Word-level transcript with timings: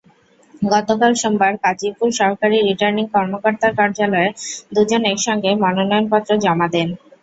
গতকাল 0.65 1.11
সোমবার 1.15 1.53
কাজীপুর 1.63 2.09
সহকারী 2.19 2.57
রিটার্নিং 2.59 3.05
কর্মকর্তার 3.15 3.71
কার্যালয়ে 3.79 4.29
দুজন 4.71 5.01
একসঙ্গে 5.11 5.49
মনোনয়নপত্র 5.63 6.31
জমা 6.43 6.67
দেন। 6.73 6.89